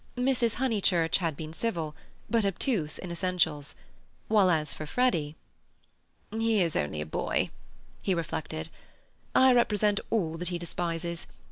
[0.17, 0.55] Mrs.
[0.55, 1.95] Honeychurch had been civil,
[2.27, 3.75] but obtuse in essentials,
[4.29, 7.51] while as for Freddy—"He is only a boy,"
[8.01, 8.69] he reflected.
[9.35, 11.27] "I represent all that he despises.